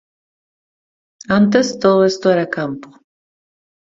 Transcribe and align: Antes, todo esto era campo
Antes, 1.39 1.77
todo 1.77 2.05
esto 2.09 2.27
era 2.33 2.49
campo 2.57 2.89